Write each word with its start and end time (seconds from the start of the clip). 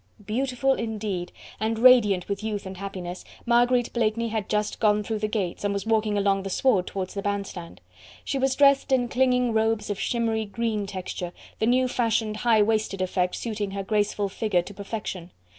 Beautiful 0.25 0.73
indeed, 0.73 1.31
and 1.59 1.77
radiant 1.77 2.27
with 2.27 2.41
youth 2.43 2.65
and 2.65 2.77
happiness, 2.77 3.23
Marguerite 3.45 3.93
Blakeney 3.93 4.29
had 4.29 4.49
just 4.49 4.79
gone 4.79 5.03
through 5.03 5.19
the 5.19 5.27
gates 5.27 5.63
and 5.63 5.75
was 5.75 5.85
walking 5.85 6.17
along 6.17 6.41
the 6.41 6.49
sward 6.49 6.87
towards 6.87 7.13
the 7.13 7.21
band 7.21 7.45
stand. 7.45 7.81
She 8.23 8.39
was 8.39 8.55
dressed 8.55 8.91
in 8.91 9.09
clinging 9.09 9.53
robes 9.53 9.91
of 9.91 9.99
shimmery 9.99 10.45
green 10.45 10.87
texture, 10.87 11.33
the 11.59 11.67
new 11.67 11.87
fashioned 11.87 12.37
high 12.37 12.63
waisted 12.63 12.99
effect 12.99 13.35
suiting 13.35 13.69
her 13.73 13.83
graceful 13.83 14.27
figure 14.27 14.63
to 14.63 14.73
perfection. 14.73 15.29